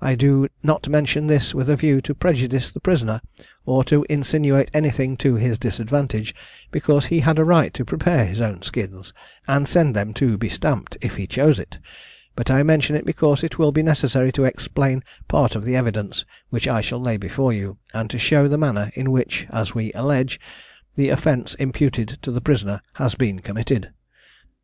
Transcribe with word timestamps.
I 0.00 0.16
do 0.16 0.48
not 0.64 0.88
mention 0.88 1.28
this 1.28 1.54
with 1.54 1.70
a 1.70 1.76
view 1.76 2.00
to 2.00 2.16
prejudice 2.16 2.72
the 2.72 2.80
prisoner, 2.80 3.20
or 3.64 3.84
to 3.84 4.04
insinuate 4.10 4.72
anything 4.74 5.16
to 5.18 5.36
his 5.36 5.56
disadvantage, 5.56 6.34
because 6.72 7.06
he 7.06 7.20
had 7.20 7.38
a 7.38 7.44
right 7.44 7.72
to 7.74 7.84
prepare 7.84 8.24
his 8.26 8.40
own 8.40 8.62
skins, 8.62 9.12
and 9.46 9.68
send 9.68 9.94
them 9.94 10.14
to 10.14 10.36
be 10.36 10.48
stamped, 10.48 10.96
if 11.00 11.14
he 11.14 11.28
chose 11.28 11.60
it; 11.60 11.78
but 12.34 12.50
I 12.50 12.64
mention 12.64 12.96
it 12.96 13.06
because 13.06 13.44
it 13.44 13.56
will 13.56 13.70
be 13.70 13.84
necessary 13.84 14.32
to 14.32 14.42
explain 14.42 15.04
part 15.28 15.54
of 15.54 15.64
the 15.64 15.76
evidence 15.76 16.24
which 16.50 16.66
I 16.66 16.80
shall 16.80 17.00
lay 17.00 17.16
before 17.16 17.52
you, 17.52 17.78
and 17.94 18.10
to 18.10 18.18
show 18.18 18.48
the 18.48 18.58
manner 18.58 18.90
in 18.94 19.12
which 19.12 19.46
(as 19.50 19.76
we 19.76 19.92
allege) 19.92 20.40
the 20.96 21.08
offence 21.10 21.54
imputed 21.54 22.18
to 22.22 22.32
the 22.32 22.40
prisoner 22.40 22.82
has 22.94 23.14
been 23.14 23.38
committed. 23.38 23.92